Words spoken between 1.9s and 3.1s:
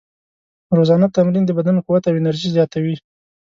او انرژي زیاتوي.